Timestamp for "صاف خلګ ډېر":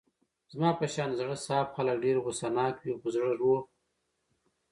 1.45-2.15